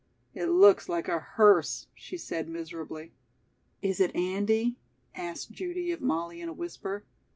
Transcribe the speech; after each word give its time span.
"It 0.33 0.47
looks 0.47 0.89
like 0.89 1.07
a 1.07 1.19
hearse," 1.19 1.85
she 1.93 2.17
said 2.17 2.49
miserably. 2.49 3.11
"Is 3.83 3.99
it 3.99 4.15
Andy?" 4.15 4.77
asked 5.13 5.51
Judy 5.51 5.91
of 5.91 6.01
Molly 6.01 6.41
in 6.41 6.49
a 6.49 6.53
whisper. 6.53 7.03